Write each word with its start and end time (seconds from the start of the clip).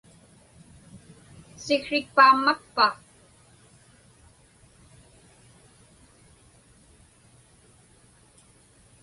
Siksrik 1.63 2.07
paammakpa? 2.15 2.87